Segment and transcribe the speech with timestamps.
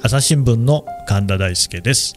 [0.00, 2.14] 朝日新聞の神田大輔です、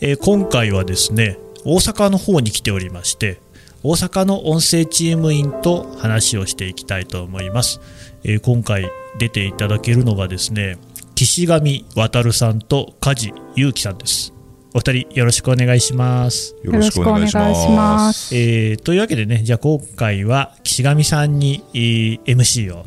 [0.00, 3.40] えー、今回はですね大阪の方に来ておりまして
[3.84, 7.80] 大阪の音声チーム員と話をしていきたいと思います、
[8.24, 10.78] えー、今回出ていただけるのがですね
[11.14, 14.32] 岸上渉さんと梶裕樹さんです。
[14.72, 16.56] お二人よろしくお願いします。
[16.62, 18.34] よろしくお願いします。
[18.34, 22.86] えー、というわけでねじゃあ今回は岸上さんに、えー、MC を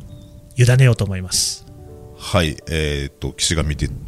[0.58, 1.63] 委ねようと思います
[2.24, 3.64] はい、えー、っと岸上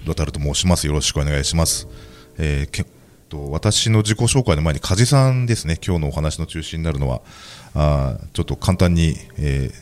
[0.07, 0.87] 渡ると申します。
[0.87, 1.87] よろしくお願いします。
[2.37, 2.85] えー、け
[3.27, 5.77] と私の自己紹介の前に梶さんですね。
[5.85, 7.21] 今日のお話の中心になるのは、
[7.75, 9.73] あちょっと簡単に、えー、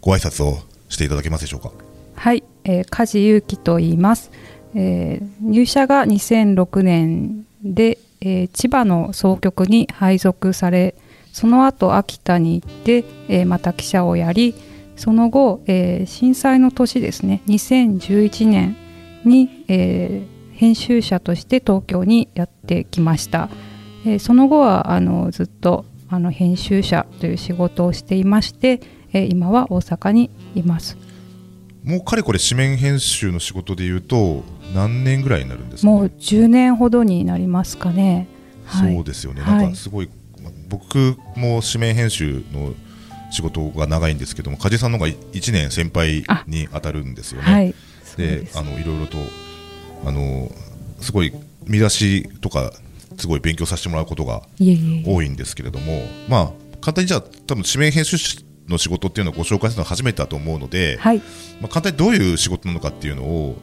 [0.00, 0.58] ご挨拶を
[0.88, 1.70] していただけますでしょうか。
[2.16, 4.32] はい、えー、梶裕樹と言います。
[4.74, 10.96] えー、入社が2006年で、えー、千葉の総局に配属され、
[11.32, 14.71] その後秋田に行って、えー、また記者をやり。
[15.02, 18.76] その後、えー、震災の年ですね2011年
[19.24, 23.48] に、えー、編集者として東京にやってきました、
[24.06, 28.80] えー、その後はあのずっとあの編集者という仕事をしていまして、
[29.12, 30.96] えー、今は大阪にいます。
[31.82, 38.28] もうかれこれ紙面編集の仕事でいうと何年ぐらいになるんですか、ね、もう10年ほどになりますかね、
[38.66, 42.72] はい、そうですよね、なんかすごい、はい、僕も紙面編集の
[43.32, 47.52] 仕事が長いんですけども梶さんの方が1年先輩に当たるんですよね。
[47.52, 47.74] はい、
[48.16, 49.16] であのいろいろと
[50.04, 50.50] あの
[51.00, 51.32] すごい
[51.66, 52.72] 見出しとか
[53.18, 54.42] すごい勉強させてもらうことが
[55.06, 58.16] 多いんですけれどもまあ簡単にじゃあ多分指名編集
[58.68, 61.18] の仕事っていうのをご紹介するのは初めてだと思うので、はい、
[61.60, 63.56] まあ、簡単にどういう仕事なのかっていうのを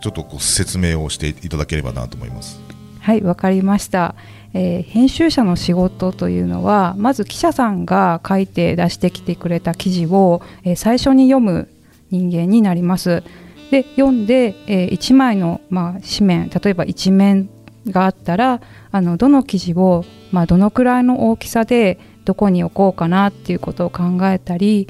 [0.00, 2.60] ちょっとこう説明をしていただければなと思います。
[3.08, 4.14] はいわかりました、
[4.52, 11.70] えー、編集者の仕事というのはまず記者さんが書いて出してきてくれた記事を、えー、最初に読む
[12.10, 13.22] 人間になります。
[13.70, 17.48] で読んで、えー、1枚の、まあ、紙面例えば1面
[17.86, 18.60] があったら
[18.92, 24.86] あのどの記事を、まあ、どのくらいの大きさでどこに置こうかなっていうことを考えたり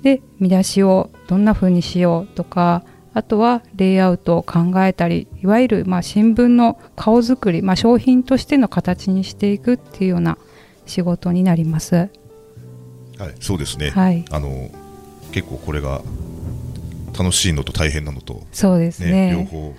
[0.00, 2.82] で見出しをどんな風にしようとか
[3.14, 10.38] あとはレイアウトを考えたりいわゆるま新聞の顔作り、まあ、商品としての形にしていくっていうような
[10.86, 11.96] 仕事になります。
[11.96, 12.06] は
[13.28, 14.70] い、そうですね、はい、あの
[15.32, 16.02] 結構これが
[17.18, 19.32] 楽しいのと大変なのと、そうですね。
[19.32, 19.74] 両方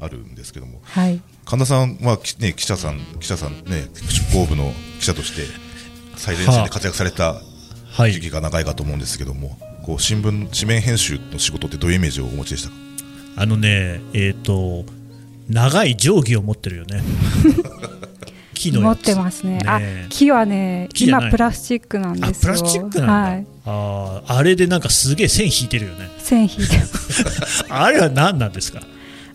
[0.00, 5.42] あるんですけども、はい、神田さんは、ね、記者さん記者さんね出向部の記者として
[6.16, 7.40] 最前線で活躍された
[8.10, 12.74] 時期が長いかと思うんですけども、こう新聞紙面編集の仕事ってどういうイメージをお持ちでしたか？
[13.36, 14.84] あのねえっ、ー、と
[15.48, 17.02] 長い定規を持ってるよね。
[18.54, 22.54] 木の持ってますね、ね、あ木はね今プラスチックなんですよ。
[22.54, 26.10] プラスチックなんだ、はい、ああれでなんかすげえ線引いてるよね。
[26.18, 26.68] 線引いてる
[27.70, 28.82] あれは何なんですか？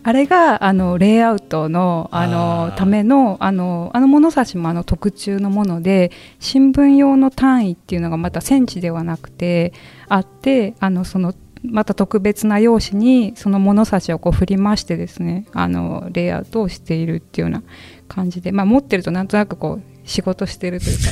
[0.06, 9.72] あれがあのレイアウトのあのためのあのあの物差しもあの特注のもので新聞用の単位っていうのがまたセンチではなくて
[10.08, 11.34] あってあのその
[11.64, 17.62] また特別な用紙にその物差しをこう振り回してですねあのレイアウトをしているっていうような
[18.06, 21.04] 感じで、まあ、持ってるとなんとなくこう仕事してるというか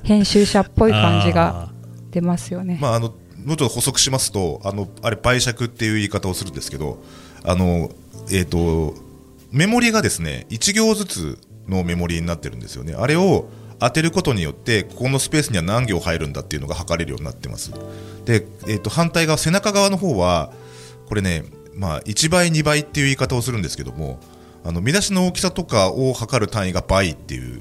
[0.04, 1.70] 編集者っぽい感じが
[2.10, 2.78] 出ますよね。
[2.78, 7.02] まあ、あのもうちょっと補足しますとあのあれ売借っていう言い方をするんですけど
[7.42, 7.90] あの
[8.30, 8.94] えっ、ー、と、
[9.52, 12.94] メモリがですね、1行ずつのメモリになってるんですよね。
[12.94, 13.48] あれを
[13.78, 17.72] 当てることによって、ここのスペースには何行入るんだっていうのが測れるようになってます。
[18.24, 20.52] で、えっ、ー、と、反対側、背中側の方は、
[21.08, 21.44] これね、
[21.76, 24.18] まあ、1倍、2倍っていう言い方をするんですけども、
[24.64, 27.60] あの見出しの大きさとかを測る単位が倍っていう、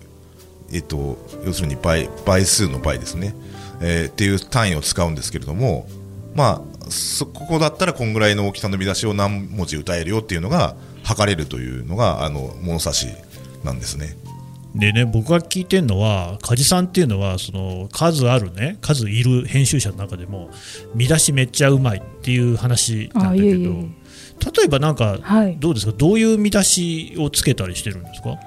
[0.72, 3.36] えっ、ー、と、要するに倍倍数の倍ですね、
[3.82, 5.88] えー、っていう単位を使うんですけれども、
[6.34, 13.08] まあ、そこだったらこんぐらいの大きさの見出しを何文字歌えるよっていうのが測れるというのがあの物差し
[13.64, 14.16] なんですね。
[14.76, 20.50] でね僕が聞いてるのは梶さんっていうのはその数あるね数いる編集者の中でも
[20.96, 23.70] 見出しめっちゃうまいっていう話なんだけど
[24.58, 25.20] 例えばなんか
[25.60, 28.40] どうですか、はい、どういう見出しをつけたりしてるんですか？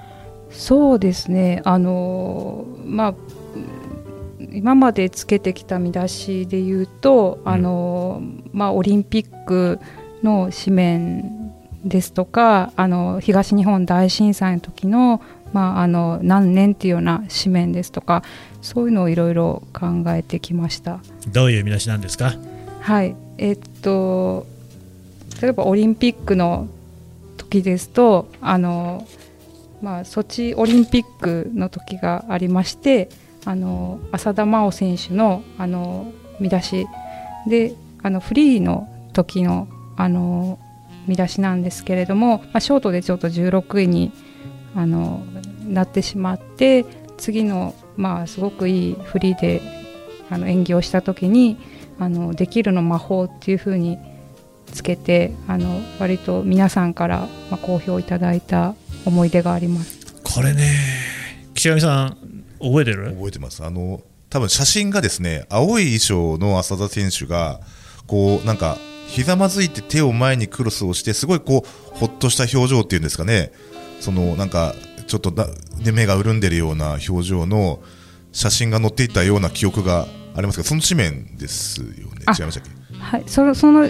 [0.51, 1.61] そうですね。
[1.63, 3.15] あのまあ
[4.51, 8.21] 今までつけてきた見出しで言うと、うん、あの
[8.53, 9.79] まあ、オリンピック
[10.23, 11.53] の紙面
[11.83, 15.21] ですとかあの東日本大震災の時の,、
[15.53, 18.23] まあ、あの何年っていうような紙面ですとか
[18.61, 20.99] そういうのをいろいろ考えてきました。
[21.27, 22.33] どういう見出しなんですか？
[22.81, 23.15] はい。
[23.37, 24.47] えっと
[25.41, 26.67] 例えばオリンピックの
[27.37, 29.07] 時ですとあの、
[29.81, 33.09] まあ、ソチオリンピックの時がありまして
[33.47, 36.87] あの浅田真央選手のあの見出し。
[37.47, 37.73] で
[38.03, 40.59] あのフリーの時のあの
[41.07, 44.11] 見出しなんですけれども、まあ、ショートでちょっと16位に
[44.75, 45.23] あの
[45.65, 46.85] なってしまって
[47.17, 49.61] 次の、まあ、すごくいいフリーで
[50.29, 51.57] あの演技をした時に
[51.97, 53.97] あのできるの魔法っていうふうに
[54.71, 60.21] つけてあの割と皆さんから、まあ、好評いただいた思い出があります。
[60.23, 60.69] これね
[61.55, 62.17] 岸上さん
[62.59, 63.11] 覚えてる？
[63.11, 63.63] 覚えてます。
[63.63, 67.59] あの多分写真がですね青い衣装の浅田選手が
[68.07, 68.77] こうなんか
[69.07, 73.51] ひざまずいて手を前にクロスをしてすごいこうほっとした表情っていうんですかね。
[74.01, 74.75] そのなんか
[75.07, 75.47] ちょっとな
[75.83, 77.79] で目が潤んでるような表情の
[78.33, 80.05] 写真が載っていたような記憶が
[80.35, 81.93] ありますがその紙面ですよね。
[82.37, 82.99] 違いましたっけ？
[82.99, 83.89] はいそその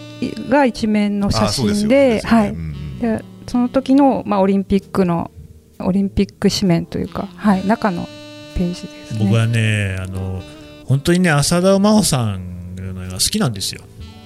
[0.50, 2.56] が一面の写真ではい、
[3.02, 5.31] でその時のまあオリンピックの
[5.80, 8.08] オリンピック紙面というかはい中の
[8.57, 10.42] ページです、ね、僕はねあの
[10.86, 12.75] 本当にね浅田真央さん
[13.07, 13.81] が好きなんですよ。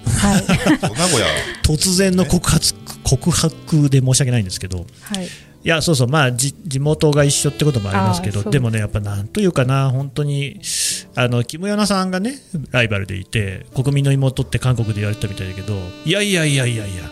[0.06, 0.56] はい、名
[1.08, 1.28] 古屋。
[1.64, 5.30] 突然の告発、告白で申し訳ないんですけど、はい、い
[5.64, 10.60] やそうそうまあ地元が一緒ってこともありますけどでもねやっぱなんというかな本当に
[11.16, 12.36] あのキム・ヨナさんがね
[12.72, 15.76] ライバルでいて国民の妹って韓国で言われてたみたいだけど
[16.06, 17.04] いやいやいやいやいや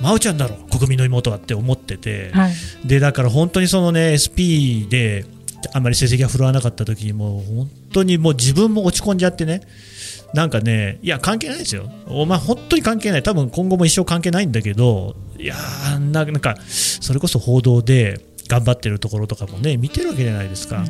[0.00, 2.52] 真央ちゃんだろ国民の妹はって思ってて、はい、
[2.84, 5.26] でだから本当にそのね SP で
[5.72, 9.60] あんまり成績が振るわなかった時にもう本当にもう自分も落ち込んじゃってね
[10.32, 11.90] なんかね、いや、関係ないですよ。
[12.06, 13.22] お前、本当に関係ない。
[13.24, 15.56] 多分今後も一生関係ないんだけど、いや
[15.98, 20.78] ななんか、それこそ報道で頑張ってるところとかもね、見てるわけじゃないですか。
[20.78, 20.86] うん、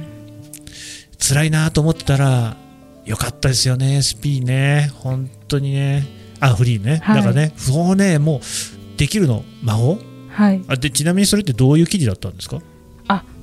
[1.18, 2.58] 辛いなと思ったら、
[3.06, 4.90] よかったですよね、SP ね。
[4.96, 6.06] 本当にね。
[6.38, 7.00] あ、フリーね。
[7.02, 9.98] はい、だからね、そうね、もう、できるの、魔法？
[10.28, 10.62] はい。
[10.68, 12.58] あでちなみにそれってどういう記事だったんですか？
[12.58, 12.60] あ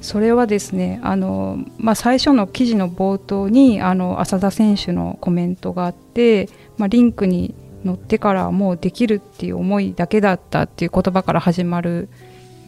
[0.01, 12.09] それはですねあの、まあ、最初の記事の冒頭にあの浅田選手のコメントがあって、まあ、リンクに乗ってからもうできるっていう思いだけだったっていう言葉から始まる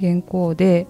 [0.02, 0.88] 原稿で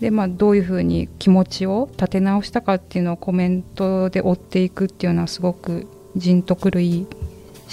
[0.00, 7.06] で、まあ、どういうふうに気持ちを立て直したかっていうのをコメントで追っていくっていうのはすごくじんとくるいい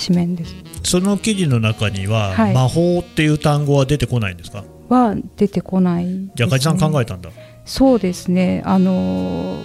[0.06, 0.54] 紙面です。
[0.84, 4.64] その記事の中には、はい、魔法っていう単語は出てこないんですか？
[4.90, 7.30] は出てこない、ね、じゃあ梶さん考えたんだ
[7.68, 8.64] そうですね。
[8.66, 9.64] あの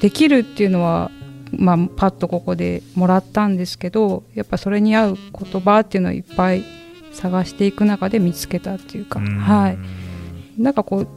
[0.00, 1.10] できるっていうのは、
[1.52, 6.64] まあ、パッとここでもらったんですけどやっぱそれに合う言葉っていうのをいっぱい
[7.12, 9.20] 探していく中で見つけたっていうか。
[9.20, 9.78] はい。
[10.58, 11.08] なんかこう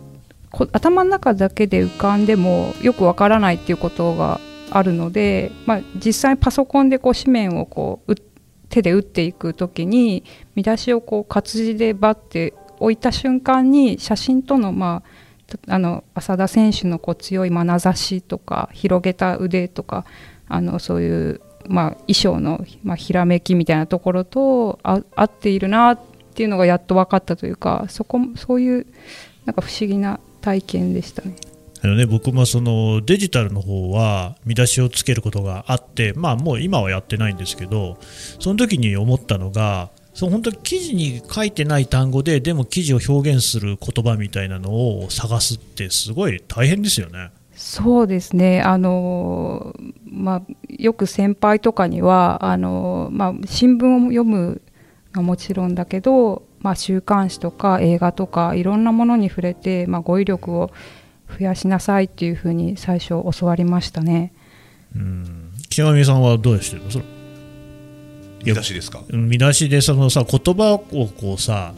[0.71, 4.39] 頭の中だけで浮かんでもよくわからないっていうことが
[4.71, 8.15] あるので、まあ、実際パソコンでこう紙面をこう
[8.69, 10.23] 手で打っていく時に
[10.55, 15.24] 見出しをこう活字でバッて置いた瞬間に写真とのまあ
[15.67, 20.05] あの浅田選手のこう強い眼差しとか広げた腕とか
[20.47, 25.99] あのそういう、まあ、衣装の、まあ、ひらめきみたいなところと合っているなっ
[26.33, 28.87] ていうのがやっと分かったというかそこそういう
[29.45, 31.35] なんか不思議な体験でしたね。
[31.81, 37.97] あのね、僕もそのデジタルの方は見出しをつけることがあって、まあ、もう今はやってないんですけど
[38.39, 44.71] その時に思ったのがそう本当に記事に書いてない単語ででも記事を表現する言葉みたいなの
[45.01, 47.31] を探すってすごい大変ですよね。
[47.53, 54.61] そうですねあの、まあ、よく先輩とかにはあの、まあ、新聞を読む
[55.13, 60.71] のはもちろんだけど、まあ、週刊誌とか映画とかいろんなものに触れて、まあ、語彙力を
[61.29, 64.33] 増やしなさいっていうふうに最初教わりましたね。
[64.95, 67.14] うん極さんはどうしてるの
[68.45, 69.03] 見出しですか？
[69.09, 71.73] 見出しでそのさ言葉をこうさ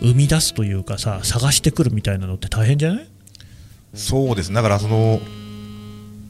[0.00, 3.08] 生み出すというかさ探してくるみたいなのって大変じゃない？
[3.94, 4.52] そうです。
[4.52, 5.20] だからその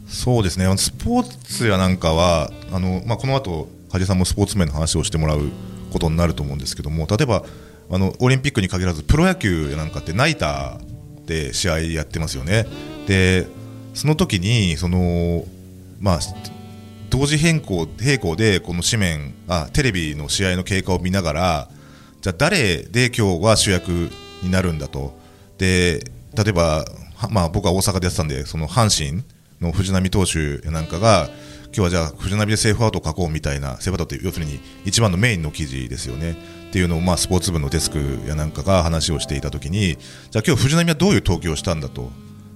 [0.06, 0.64] そうですね。
[0.78, 5.50] スポーツやなんかはあの、まあ、この後梶さんもスポーツ面の話をしてもらう
[5.92, 7.44] ことになると思うんですけども例えば
[7.90, 12.66] あのオリンピックに限らずプロ野球やなんかってナイターで試合やってますよね。
[13.06, 13.46] で
[13.94, 15.44] その時にその
[16.00, 16.18] まあ
[17.10, 21.68] 同時変更並行でこの紙面あテレビの試合の経過を見ながら
[22.20, 24.10] じゃあ誰で今日は主役
[24.42, 25.16] になるんだと。
[25.56, 26.00] で
[26.34, 26.84] 例えば、
[27.30, 29.24] まあ、僕は大阪でやってたんでその阪神
[29.60, 31.28] の藤浪投手なんかが
[31.66, 36.36] 今日はじゃあ藤浪でセーフアウトを書こうみたいなセーフアウトって要するに一番のメインの記事ですよね。
[36.68, 39.96] っていうのをまあスポーツ部のデスクやなんかが話をしていたときに
[40.30, 42.10] じゃあ今日藤浪はどういう投球をしたんだと。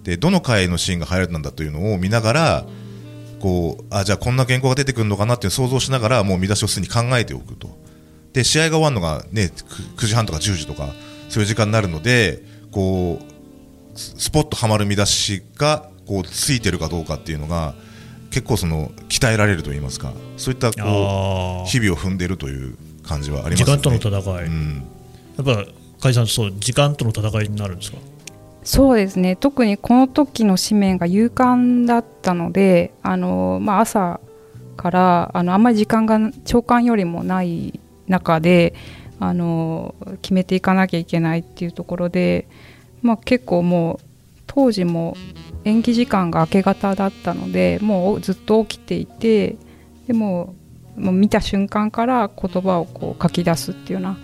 [0.04, 2.66] でどの回のシーンが入られたんだというのを見ながら
[3.42, 7.68] こうあじゃあこんな原稿が出てくるのかなって想像しながらもう見出しをすでに考えておくと。
[8.32, 9.50] で試合が終わるのが、ね、
[9.96, 10.94] 9時半とか10時とか
[11.28, 17.74] そういう時間になるのでこうスポッとはまる見出しがこうついてるかどうかっていうのが
[18.30, 24.82] 結構その鍛えられると言いますかそういったこう日々を踏んでるという感じはありますね時間との戦い、うん、
[25.36, 25.70] やっぱ
[26.00, 27.98] 海さんそう時間との戦いになるんですか
[28.64, 29.34] そうですね。
[29.34, 34.20] 特にこの時の紙面が夕刊だったのであの、まあ、朝
[34.76, 38.74] からあのあんまり時間が朝刊よりもない中で
[39.18, 42.46] あの決めていかなきゃいけないっていうところで、
[43.02, 44.04] まあ、結構もう
[44.46, 45.16] 当時も
[45.64, 49.56] 延期時間が明け方だったのでもうずっと起きていて
[50.06, 50.54] でも
[50.96, 54.18] もう見た瞬間から言葉をこう書き出すっていうような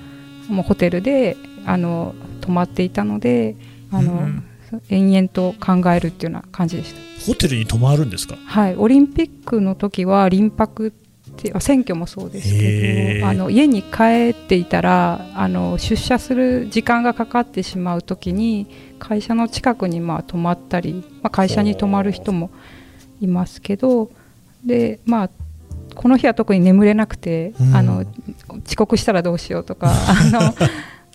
[0.49, 3.57] もうホテルであの泊まっていたので
[3.93, 4.45] あの、うん、
[4.89, 7.01] 延々と考えるっていうような感じでした。
[7.27, 8.37] ホテルに泊まるんですか？
[8.45, 8.77] はい。
[8.77, 18.67] オリンピックの時は臨泊って選挙もそうですけどあの家に帰っていたらあの出社する時間がかかってしまう時に
[18.99, 22.51] 会社の近くにまあ泊まったり、まあ、会社に泊まる人も
[23.21, 24.11] いますけど
[24.65, 25.31] でまあ
[25.95, 28.05] この日は特に眠れなくて、うん、あの
[28.67, 30.55] 遅刻したらどうしようとかあの、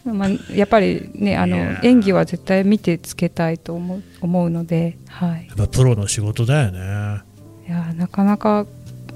[0.06, 7.22] まあ、やっぱりねあの演技は絶対見てつけたいと思う思うので、はい、やっぱプロの仕事だよね。
[7.68, 8.66] いやなかなか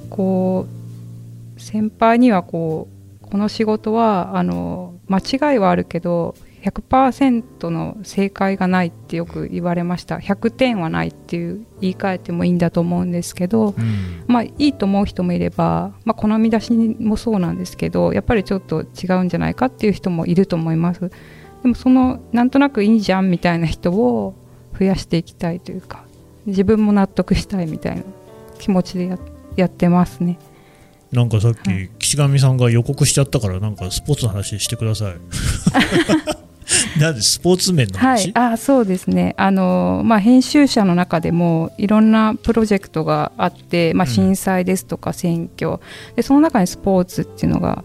[0.10, 0.66] こ
[1.58, 2.88] う先輩にはこ
[3.22, 5.20] うこの仕事はあの間
[5.52, 10.18] 違いはあるけど100%の正解がないってよく言われました。
[10.18, 21.12] 100点はないっていう言い換えてもいいんだと思うんですけど、うん、まあいいと思う人もいれば、まあ、好み出しもそうなんですけどやっぱりちょっと違うんじゃないかっていう人もいると思います。
[21.62, 24.34] でもそのなんとなくいいじゃんみたいな人を
[24.78, 26.06] 増やしていきたいというか
[26.46, 28.04] 自分も納得したいみたいな
[28.60, 29.18] 気持ちでや
[29.56, 30.38] やってますね。
[31.12, 35.16] なんかさっき、岸上さんが予告しちゃったからなんかスポーツの話してください
[37.00, 39.34] なんでスポーツ面の話、はい、あそうですね。
[39.38, 47.84] あの、まあ、編集者の中でもいろんなプロジェクトがあって、まあ、震災ですとか選挙、うん、でその中にスポーツっていうのが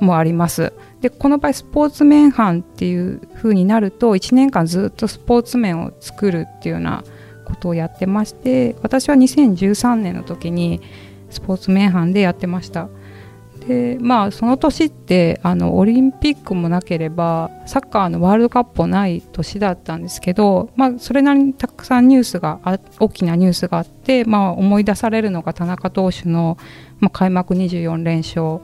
[0.00, 0.72] もあります。
[1.00, 7.04] でこの場合スポーツ面班っていう風になると1年間ずっとスポーツ面を作るっていうような
[7.44, 10.80] ことをやってまして私は2013年の時に
[11.28, 12.88] スポーツ面班でやってました。
[13.66, 22.60] でまあその年ってあのオリンピックもなければサッカーのワールドカップもない年だったんですけど、まあ、それなりにたくさんニュースが
[23.00, 26.58] 大きなニュースがあって、まあ、思い出されるのが田中投手の、
[27.00, 28.60] まあ、開幕24連勝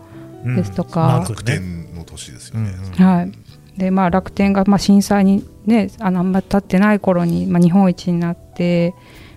[0.57, 3.33] ですとか、うん、楽天の年ですよね、はい。
[3.79, 8.95] でまあ、楽天がまあ震災に、ね、あのあんま経ってない頃にまに、あ、日本一になって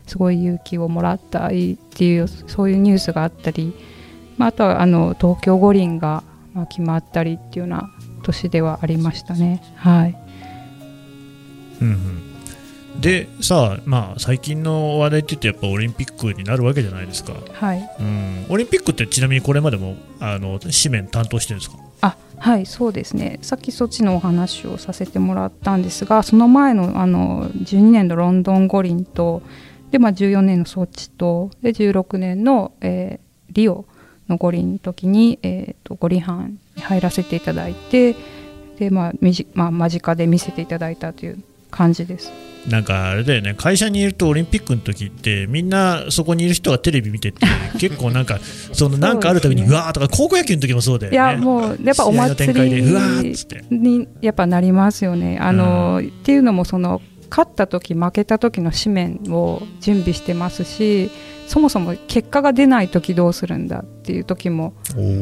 [0.08, 3.74] すごい勇気をもらったりっていうそういうニュースがあったり。
[4.38, 6.24] まあ、あとはあの東京五輪が
[6.70, 7.90] 決まったりっていうような
[8.24, 9.62] 年ではありましたね。
[9.76, 10.18] はい、
[11.82, 11.88] うん
[12.96, 17.90] うん、でさあ、まあ、最近の話題って言ってやっぱオリンピックになるわけじゃないですか、はい。
[18.00, 21.78] うん、オリンピックってちなみにこれまでもあの紙面担当してるんですか？
[22.02, 23.40] あはいそうですね。
[23.42, 29.42] さっきそっちのお話をさせてもらったんですがその前のあの12年のロンドン五輪と
[29.92, 33.86] で、まあ、14年のソチとで16年の、えー、リオ
[34.30, 38.16] の五輪の時に、えーと、五輪班に入らせていただいて
[38.80, 42.32] で、まあみじまあ、間近で見せていただいたという感じです。
[42.68, 43.54] なんかあれだよね。
[43.56, 47.46] 会社にいるとオリンピックの時ってみんなそこにいる人がテレビ見てて
[47.78, 48.40] 結構なんか
[48.72, 51.16] そのなんかあるたびにう、ね、わーとか高校野球の時もそうだよね。
[51.16, 52.82] いやもうやっぱお祭り
[53.70, 55.38] にやっぱなりますよね。
[55.40, 57.02] あの、うん、っていうのもその
[57.36, 61.10] 勝った時負けた時の紙面を準備してますし
[61.48, 64.76] そもそも結果が出ない時どうするんだっていう時も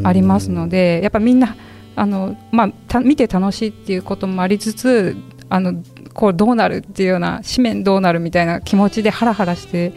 [0.04, 1.56] ありますのでやっぱみんな
[1.96, 5.16] あの、まあ、見て楽しいっていうこともありつつ
[5.48, 5.82] あの
[6.14, 9.94] こうどうなるっていうような紙面どうなるみたいな気持ちでハラハラして、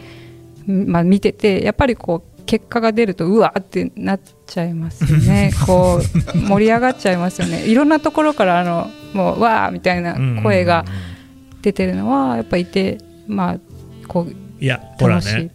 [0.65, 5.51] まあ、見ててやっぱりこう結果が出るとうわってなっちゃいますよね。
[5.65, 7.65] こう盛り上がっちゃいますよね。
[7.65, 10.85] いろんなところからあのもうわーみたいな声が
[11.65, 13.59] 出てるのはやっぱいてまあ
[14.07, 15.51] こういやほらね。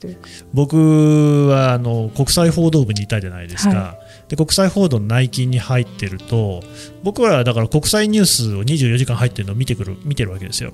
[0.53, 6.63] 僕はあの国際報道部にいたじゃないですか、はい、で国際報道の内勤に入ってると
[7.05, 10.73] 僕らはだから国際ニュースを24時間入ってるのを見てくる見てるわけですよ。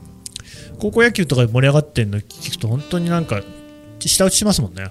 [0.78, 3.42] 高校野球とかで盛り上がってるの聞くと本当になんか
[4.06, 4.84] 舌打ちしますもんね。
[4.84, 4.90] ね。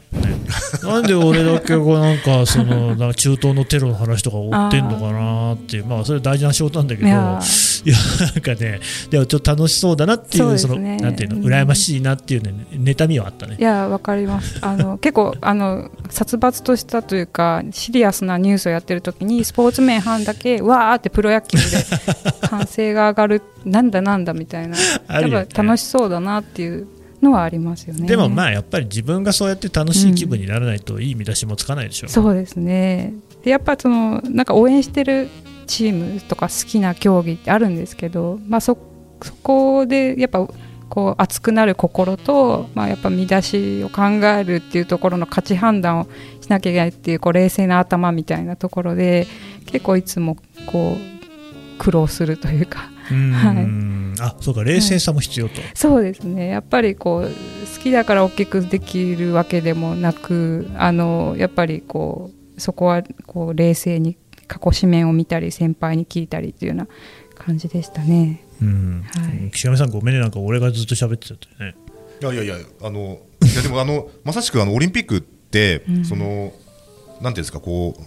[0.84, 7.08] なんで俺だけこうなんかその なんか中東のテロの話とか追ってんのかなってまあそれ大事な仕事なんだけど。
[7.08, 8.80] いやなんかね
[9.12, 13.58] でもちょっと楽しそうだなっていうそのなんていうの羨ましいなっていうね妬みはあったね。
[13.60, 14.58] いやわかります。
[14.62, 21.64] あの 結構あの殺伐としたというかシリアスなニュースをやってる時にスポーツ面班だけわーってプロ野球で
[22.42, 24.78] 歓声が上がるなんだなんだみたいな、
[25.10, 26.88] やっぱ楽しそうだなっていう
[27.26, 33.14] のはありますよねでもまあやっぱり自分がそうやって楽しい気分にならないといい見出しもつかないでしょう、うん、そうですね
[33.44, 35.30] でやっぱそのなんか応援してる
[35.68, 38.78] チームとか好きな競技ってあるんですけど、まあ、そ
[39.22, 40.48] そこでやっぱ
[40.90, 46.08] こう熱くなる心と、まあ、やっぱ見出しを考えるっていうところの価値判断を
[46.42, 49.26] しなきゃいけないっていうこう冷静な頭みたいなところで
[49.66, 52.95] 結構いつもこう苦労するというか。
[53.14, 56.48] はい、あそうか冷静さも必要と、はい、そうですね。
[56.48, 66.88] やっぱりこう好きだから大きくできるわけでもなくあのやっぱりこうそこはこう冷静に過去紙面を見たり先輩に聞いたりっていうような
[67.36, 68.44] 感じでしたね。
[68.62, 69.04] うん。
[69.14, 71.76] はい、岸上さんごめんねなんか俺がずっと喋ってたってね。
[72.22, 78.02] いやいやいやあのいやでもあのまさしくあのオリンピックって、うん、そのなんていうんですかこう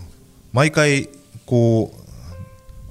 [0.52, 1.09] 毎回
[1.45, 1.98] こう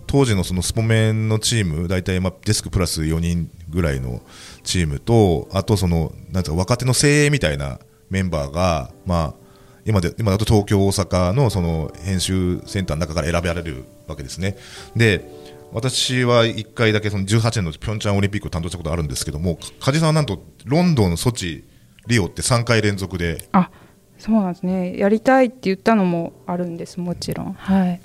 [0.08, 4.22] 当時のそのスポメンのチーム大体まあデスクプラス4人ぐらいの
[4.64, 9.48] チームとあとそのなんか若手の精鋭みたいなメンバーがまあ
[9.86, 14.58] 今で今だと東京、大阪のその編集センターの中から選べられるわけですね。
[14.96, 15.24] で
[15.72, 21.66] 私は1回だけその18年のピョンチャンオリンピックを担当したことあるんですけども梶さんはなんとロンドン、ソチ、
[22.08, 23.70] リオって3回連続であ
[24.18, 27.54] そうなんですねやりたいって言ったのもあるんですもちろん。
[27.54, 28.02] はい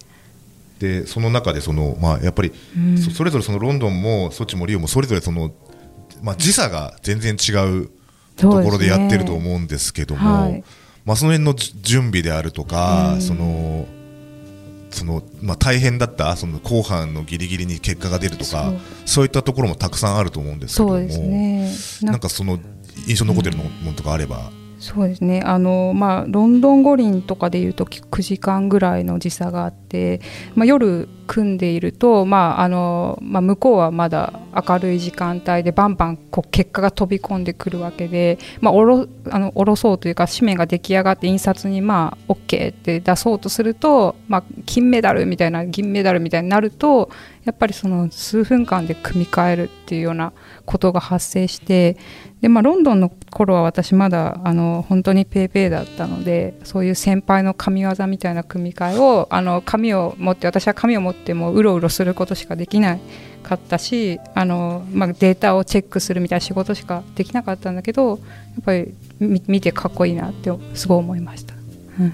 [0.83, 5.55] でその中でその、まあ、やっぱり、うん、それぞれそのロンドンもソチもリオもそれぞれその、
[6.23, 7.89] まあ、時差が全然違う
[8.35, 10.65] ところでやってると思うんですけども、ねはい、
[11.05, 13.87] まあ、その辺の準備であるとか、うん、その
[14.91, 18.75] そのまあ、大変だったその後半のギリギリに結果が出るとか
[19.07, 19.25] そう。
[19.25, 21.73] いったところもたくさんあると思うんですけども、ね、
[22.03, 22.59] なんかその
[23.07, 24.51] 印象に残ってるものとかあれば。
[24.83, 25.43] そうですね。
[25.45, 30.21] あの、まあ、ロンドン五輪とかでいうと9時間ぐらいの時差があって、
[30.57, 47.09] まあ、夜組んでいると、まああのまあ、向こうはまだ明るい時間帯でバンバンこう結果が飛び込んでくるわけで、まあ、おろあの下ろそうというか紙面が出来上がって印刷にまあ OK って出そうとすると、まあ、金メダルみたいな銀メダルみたいになると
[47.45, 50.33] やっぱりその数分間で組み替えるっていうような
[50.65, 51.97] ことが発生して
[52.41, 63.01] で、まあ、ロンドンの頃は私まだあの本当に paypay だったのでそういう先輩の神業みたいな組み替えをあの紙を持って私は紙を持ってもうろうろすることしかできない
[63.43, 68.19] かったしあの、まあ、データをチェックするみたいな仕事しかできなかったんだけどやっ
[68.65, 72.13] ぱり見てかっこいいなってすごい思いました、うん、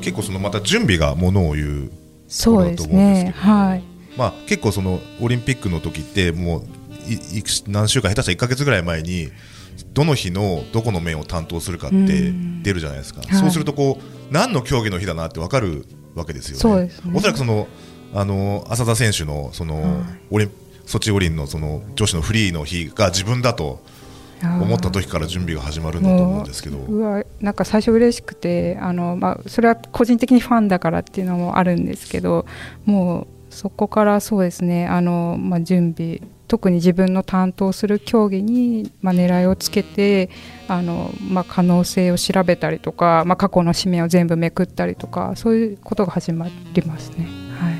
[0.00, 2.01] 結構そのまた準備がものを言う
[2.32, 3.34] そうですね。
[3.36, 3.84] はい。
[4.16, 6.62] まあ、結構そのオリンピックの時ってもう
[7.10, 9.30] い何週間下手したら1か月ぐらい前に
[9.92, 11.96] どの日のどこの面を担当するかって
[12.62, 16.86] 出るじゃないですか、はい、そうするとこう何の競技の日だなって分かるわけですよね。
[16.86, 16.92] ね。
[17.14, 17.68] おそらくその
[18.14, 20.50] あの浅田選手のその、はい、オリン
[20.86, 23.82] ソチ五輪のその女子のフリーの日が自分だと
[24.42, 32.46] 思った時から準備が始まるんだと思うんですけどうわなんか最初嬉しくてあの、まあ、それは個人的にファンだからっていうのもあるんですけど
[32.84, 40.28] もうそこからそうですねあの、まあ、準備特に自分の担当する競技に、まあ、狙いをつけて
[40.68, 47.26] あの、まあ、可能性を調べたりとか、まあ、過去の紙面を全部めくったりとかそういうことが始まりますね。
[47.58, 47.74] はい、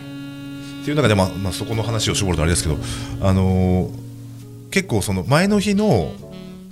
[0.83, 2.79] っていう中で、まあまあ、そこの話を絞るとあれですけど、
[3.21, 3.91] あのー、
[4.71, 6.13] 結構その前の日の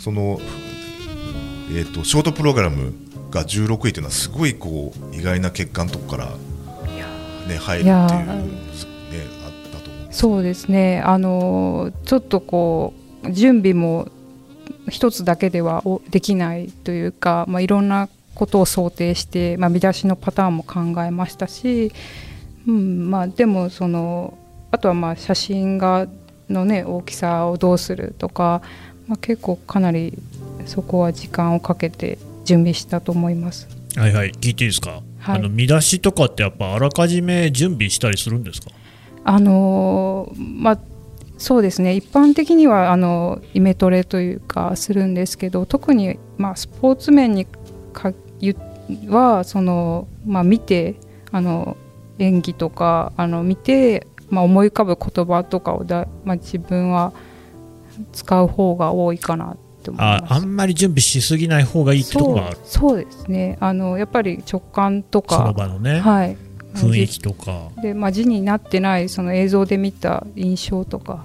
[0.00, 0.40] その、
[1.70, 2.94] えーと、ショートプログラム
[3.30, 6.26] が16位というのはすごいこう意外な結果のとこから、
[7.46, 8.70] ね、入るっていう。
[10.10, 11.00] そうですね。
[11.02, 14.08] あのちょっとこう準備も
[14.88, 21.92] 一つだけではできないというか、まあ、いろんなことを想定して、まあ、見出しのパターンも考えましたし、
[22.66, 24.36] うんまあ、でもその
[24.72, 26.08] あとはまあ写真が
[26.48, 28.62] の、ね、大きさをどうするとか、
[29.10, 30.16] まあ、結構かなり
[30.66, 33.66] そこは時間をかけて準備したと思います。
[33.96, 34.30] はいはい。
[34.30, 38.70] 聞いていいですか、はい、あの見出しとかってやっぱあらかじめ準備したりするんですか？
[39.24, 40.78] あのまあ
[41.38, 41.96] そうですね。
[41.96, 47.46] 一般的にはあのイメトレというかするんですけど特に、まあ、スポーツ面に
[47.92, 48.12] か
[49.08, 50.94] はその、まあ、見て
[51.32, 51.76] あの
[52.20, 57.12] 演技とかあの見て、まあ、思い浮かぶ言葉とかをだ、まあ、自分は
[58.12, 60.32] 使う方が多いかなって思います。
[60.32, 62.58] ああんまり準備しすぎない方がいいってところがある。
[62.64, 63.56] そうですね。
[63.60, 66.36] あのやっぱり直感とかその場のね、はい、
[66.74, 67.68] 雰囲気とか。
[67.82, 71.24] で、まあ、字になってないその映像で見た印象とか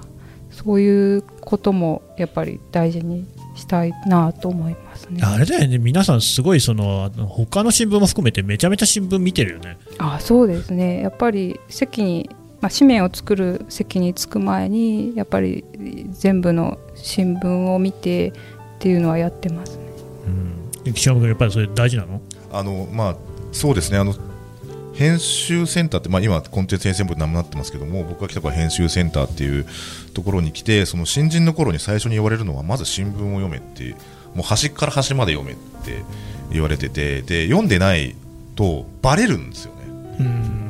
[0.51, 5.21] そういうこともやっぱり大事にしたいなと思いますね。
[5.23, 5.77] あれだよね。
[5.77, 9.77] 皆さんすごいその他の新聞も含めてめちゃめちゃ新聞見てるよね。
[9.97, 11.01] あそうですね。
[11.01, 12.29] やっぱり席に、
[12.61, 15.63] まあ、紙面を作る席に着く前にやっぱり
[16.11, 18.33] 全部の新聞を見てっ
[18.79, 19.83] ていうのはやってますね、
[20.85, 22.21] うん、岸山君やっぱりそれ大事なの？
[22.51, 23.15] あのまあ
[23.51, 23.97] そうですね。
[23.97, 24.15] あの
[24.93, 29.65] 編集センターって、まあ、今コンテンツ編成部になってますけども僕が来たから編集センターっていう
[30.13, 33.93] ところに来てその新人の頃に最初に言われるのはまず新聞を読めって
[34.33, 36.03] もう端から端まで読めって
[36.49, 38.15] 言われててで読んでない
[38.55, 39.73] とバレるんですよ。
[39.74, 39.74] ね。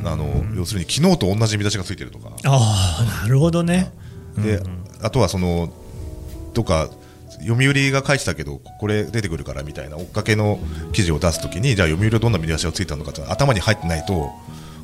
[0.06, 2.32] あの要するに昨日と同じ見出しがついてるとか。
[2.46, 3.92] ああなるほどね。
[4.38, 4.62] で、
[5.02, 5.72] あとはその
[6.54, 6.90] とか
[7.42, 10.60] 読売が書いてたけどこれ出てくるからみたいな追っかけの
[10.94, 14.32] 記事を出すときにじゃあ読売はどんな見出しがついたのかって頭に入ってないと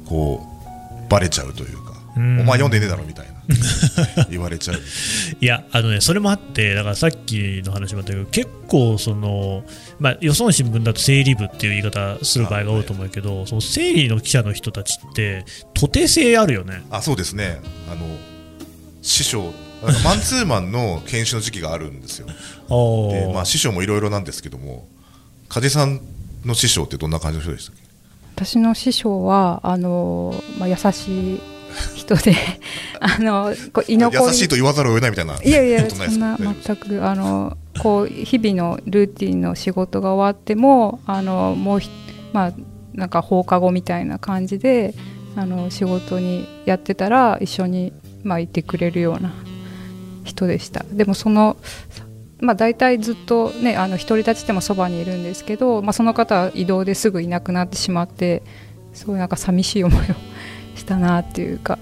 [0.05, 0.41] こ
[1.07, 1.91] うバレちゃうというか。
[2.13, 3.30] お前読んでねえだろみたいな
[4.29, 4.77] 言われちゃう。
[5.39, 9.63] いやあのねそれもあってだからさっきの話もあったけど結構その
[9.99, 16.83] まあよその新聞だと整理部っていう言い方する場合が多いと思うけどその整理の記者の人たちって徒弟性あるよね。
[16.89, 17.59] あそうですね。
[17.91, 18.05] あの
[19.01, 19.53] 師匠
[20.03, 22.27] マンツーマンの研修の時期があるんですよ。
[23.11, 24.87] で、まあ、師匠もいろいろなんですけども
[25.49, 26.01] 梶さん
[26.45, 27.81] の師匠ってどんな感じの人でしたっけ？
[28.35, 31.39] 私の師匠はあの、まあ、優しい
[31.95, 32.35] 人で
[32.99, 34.23] あのこう居残り。
[34.25, 41.81] 優しいと言わざるを得ないみたいないやいやそんな全くあのこう日々のルーティンの仕事が終わってもあのもう
[42.33, 42.53] まあ
[42.93, 44.93] なんか放課後みたいな感じで
[45.35, 49.33] あの仕事にやってたら一緒に、まあ、いてくれるような
[50.23, 50.85] 人でした。
[50.91, 51.57] でもその
[52.41, 58.41] まあ、大体ずっと、ね、あの独り立ちでもそばにいるんですけど、まあ、その方は移動ですぐいなくなってしまって
[58.93, 60.15] すごいなんか寂しい思いを
[60.81, 61.79] したなっていうか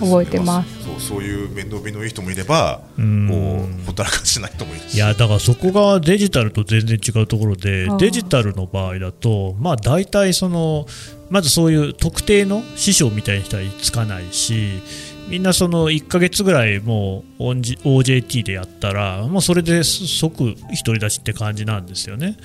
[0.00, 10.86] 覚えてます、そうそういう面倒見のいい人もいればこうほったらかしない人もいるいやだからそこがデジタルと全然違うところでデジタルの場合だと、まあ、大体その
[11.30, 14.82] まずそういう特定の師匠みたいな人はつかないし
[15.28, 20.56] みんなその1ヶ月ぐらいもう OJT でやったらもうそれで即独
[20.88, 22.36] り立ちって感じなんですよね。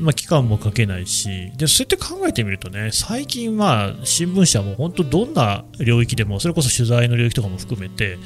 [0.00, 8.18] まあ、期間もかけないしでそうやって考えてみるとね最近まあ新聞社も本当どんな領域でもそれこそ取材の領域とかも含めて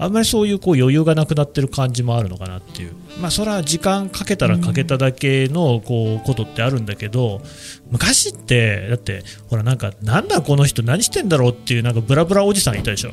[0.00, 7.42] あんまりそういうこう余裕がなくなってる感じもあるのかなっていう、まあ、それは時間かけたらかけただけのこうことってあるんだけど、
[7.90, 13.10] 昔って、だって、ほら、なんか、なんだこの人、何してんだろうっていう、なんかブラブラおじさんいたでしょ、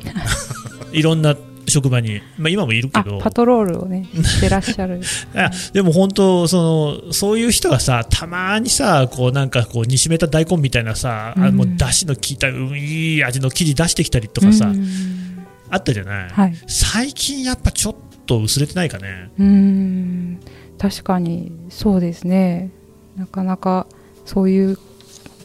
[0.90, 3.18] いろんな職場に、まあ、今もいるけど。
[3.18, 5.02] パトロールをねしてらっしゃる。
[5.74, 15.27] でも本当そのそういう人がさたまにさこうなんかこう煮しめた大根みたいなさ、うん、あのだしの効いた、うん、いい味の生地出してきたりとかさ、うん
[15.70, 17.94] あったじゃない、はい、最近やっぱちょっ
[18.26, 19.30] と薄れてないかね。
[19.38, 20.40] うん。
[20.78, 22.70] 確かにそうですね。
[23.16, 23.86] なかなか
[24.24, 24.78] そういう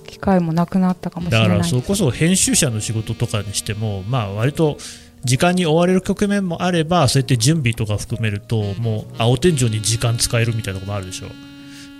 [0.05, 1.47] 機会もなくなったかもしれない。
[1.47, 4.77] だからそれこそ編集者の仕事とかにしてもまあ割と
[5.23, 11.27] 時間に追われる局面もあればそうやって準備とか含めるともう青天井に時間使えるみたいなところもあるでしょ。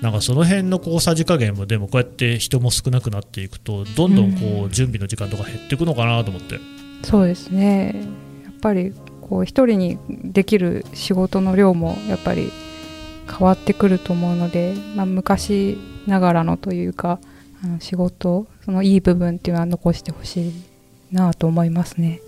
[0.02, 6.60] なんかその辺のこうさじ加減もでもこうやって人も少なくなっていくとどんどんこう準備の時間とか減っていくのかなと思って。
[7.04, 8.06] そうですね
[8.44, 12.52] やっぱりこう一人にできる仕事の量もやっぱり
[13.30, 17.20] 変わってくると思うので、まあ、昔ながらのというか
[17.64, 20.54] あの仕事そのいい部分っていうのは残してほしい
[21.12, 22.20] なと思いますね。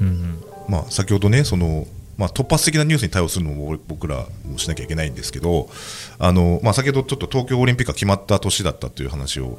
[0.00, 1.86] うん、うん、まあ、先ほどねその
[2.20, 5.70] まあ、突発的なニュースに対応するのも僕らもしなきゃいけないんですけど
[6.18, 9.58] あの、まあ、先ほどちょっと東京オリンピックが決まった年だったという話を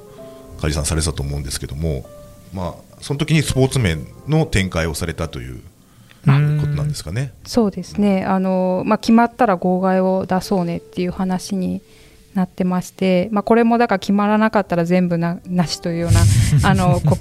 [0.59, 2.05] 梶さんされてたと思うんですけども、
[2.53, 5.61] まあ、その時にスポーツ面の展開をされたというこ
[6.25, 7.33] となんですかね。
[7.45, 11.81] そうですねあの、まあ、決まったら号外を出そうねっていう話に
[12.33, 16.21] なってまして、まあ、これもだから決まらなかったら全部ななしというような
[16.69, 17.17] あのこ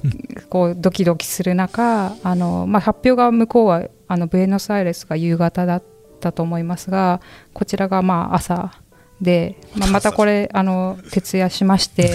[0.49, 5.83] こうドキドキする中あの、まあ、発表が向こうはあのブエノスアイレスが夕方だっ
[6.21, 7.21] たと思いますが
[7.53, 8.73] こちらがまあ朝
[9.21, 12.11] で、まあ、またこれあの徹夜しまして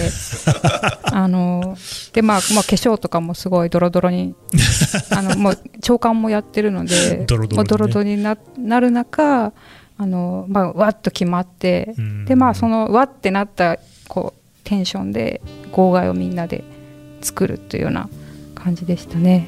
[1.12, 1.76] あの
[2.16, 4.34] で、まあ、まあ化粧とかもすごいドロドロに
[5.14, 9.52] あのもう長官もやってるのでドロドロ、ね、ドロドロにななる中
[9.98, 16.64] あの、まあ、わっと決まってで、まあ、そのわってなったこうテンションで号外をみんなで
[17.20, 18.08] 作るというような
[18.54, 19.46] 感じでしたね。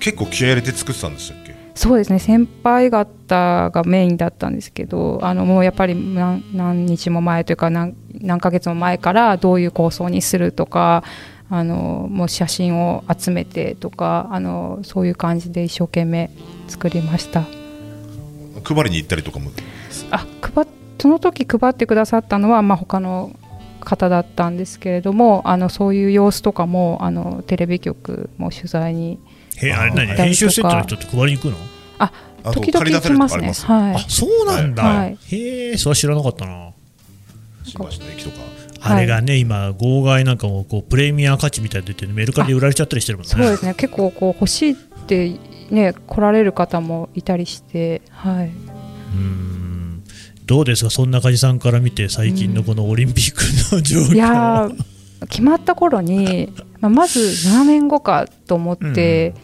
[0.00, 1.54] 結構気合入れて作ってたんでしたっけ？
[1.76, 2.18] そうですね。
[2.18, 11.04] 先輩方がメインだったんですけどあのもうやっぱり何何日も前というか何何ヶ月も前からどういう構想にするとか
[11.54, 16.30] あのもう写真を集めてとかあのそういう感じで一生懸命
[16.66, 17.42] 作りました。
[18.64, 19.50] 配りに行ったりとかも？
[20.10, 20.66] あ配
[20.98, 23.36] その時配ってくださったのは、まあ、他の
[23.80, 29.18] 方だったんですけれどもあのそういう様子とかもあのテレビ局も取材に
[29.58, 30.06] へあれ何？
[30.16, 31.58] 編集セットの人って配りに行くの？
[31.98, 32.10] あ
[32.52, 33.52] 時々行きますね。
[33.52, 36.72] はい、あそうなんだ、はい、へえそれは知らなかったな。
[37.64, 38.36] 新橋の駅とか
[38.84, 43.30] あれがね、今、号外なんかもこうプレミア価値みたいに出て、メルカリで売られちゃったりしてるもんね。
[43.30, 43.74] そうですね。
[43.74, 45.38] 結構こう欲しいって
[45.70, 48.46] ね来られる方もいたりしてはい。
[48.46, 48.50] う
[49.18, 50.02] ん。
[50.46, 59.34] どうですか、そんな梶さんから見て、最近のこのオリンピックの状況、いやー決まった頃に、まあ、まず7年後かと思って、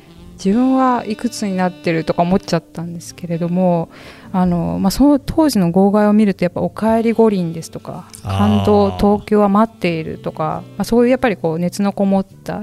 [0.43, 3.91] 自分はいくつになってるとか思っちゃったんですけれども
[4.33, 12.63] あの、まあ、その当時の号外を見るとやっぱ「おかえり五輪」ですとか「あー感動東京は待っている」とか、まあ、そういうやっぱりこう熱のこもった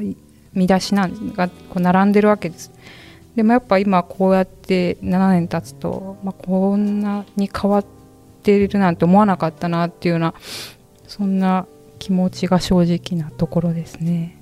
[0.53, 2.71] 見出しなんがこう並んでるわけです。
[3.35, 7.85] でもやっぱ今こうやって7年経つと、まあ、こんなに変わっ
[8.43, 10.33] ているなんて思わなかったなっていうような
[11.05, 11.65] そんな
[11.99, 14.41] 気持ちが正直なところですね。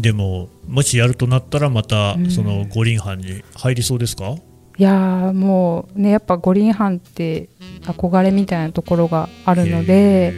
[0.00, 2.30] でも、もしやるとなったら、またうん。
[2.30, 4.36] その五輪班に入りそうですか、
[4.78, 7.48] いやーもうねやっぱ五輪班って
[7.82, 10.34] 憧れみたいなところがあるので、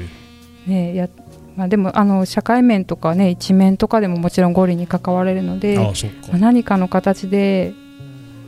[0.66, 1.10] ねや
[1.56, 6.38] まあ、でもあの社会面とかね一面とかでももちろん五輪に関われるので、ああ。
[6.38, 7.74] 何かの形で、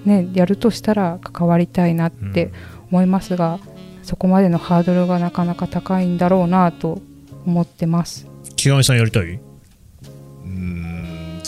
[0.06, 2.52] ね、やるとしたら関わりたいなって
[2.90, 3.58] 思いますが、
[4.02, 7.02] そこまでのハードルがなかなか高いんだろうなと
[7.44, 8.26] 思ってます。
[8.56, 9.38] 木上さんやりたい？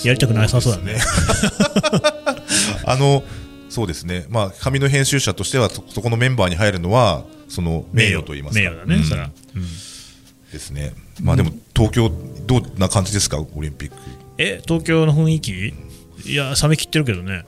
[0.04, 0.96] やりたくなさそうだね。
[2.86, 3.24] あの
[3.70, 8.60] そうですね、まあ、紙の編集者としてはそそこのメンバーに入るのはその名誉といいますか。
[8.60, 9.04] 名誉だね、うん。
[9.04, 9.30] そら。
[9.56, 9.62] うん
[10.52, 12.12] ですね、まあ、でも東京
[12.46, 13.40] どんな感じですか？
[13.40, 13.96] オリンピック。
[14.38, 15.74] え、東京の雰囲気？
[16.26, 17.44] いや、冷め切ってるけどね。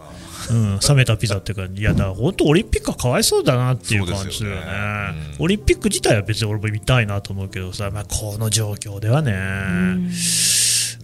[0.50, 4.62] うん、冷めたピザっていうか、いや、だから本当、オリンピックはかわいそうだなっていう感じするよね。
[4.62, 5.36] そうですよね。
[5.38, 5.44] うん。
[5.44, 9.32] オリンピック自体は別に俺も見たいなと思うけどさ、まあ、この状況ではね、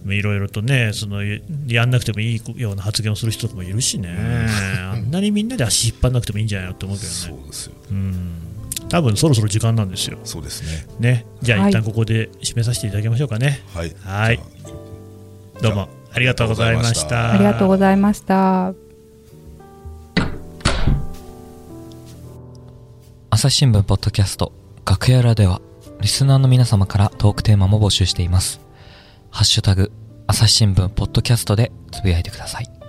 [0.06, 1.22] いろいろとね、その
[1.66, 4.16] やんなくてもいいような発言をする人もいるしね、
[4.92, 7.72] あんなにみんなで足引っ張んなくてもいいんじゃないのって思うけどね、そうですよ。
[7.90, 8.32] うん、
[8.88, 10.18] 多分そろそろ時間なんですよ。
[10.24, 10.86] そうですね。
[10.98, 11.70] ね、じゃあ、はい。
[11.70, 13.62] 一旦ここで締めさせていただきましょうかね。
[13.74, 13.92] はい。
[14.02, 14.40] はい。
[15.60, 15.88] どうも。
[16.14, 17.32] ありがとうございました。
[17.32, 18.74] ありがとうございました。
[23.30, 24.52] 朝日新聞ポッドキャスト
[24.84, 25.62] 楽屋裏では
[26.02, 28.60] リスナーの皆様からトークテーマも募集しています。
[29.34, 29.90] ハッシュタグ
[30.26, 32.81] 朝日新聞ポッドキャストでつぶやいてください。